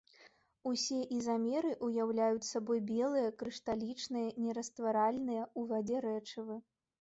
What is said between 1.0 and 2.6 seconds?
ізамеры ўяўляюць